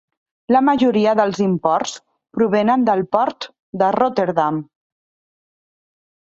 [0.53, 1.93] La majoria dels imports
[2.39, 3.49] provenen del port
[3.85, 4.61] de Rotterdam.